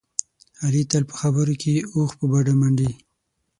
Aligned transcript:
علي 0.63 0.83
تل 0.91 1.03
په 1.09 1.15
خبرو 1.21 1.53
کې 1.61 1.73
اوښ 1.93 2.11
په 2.19 2.25
بډه 2.31 2.53
منډي. 2.59 2.91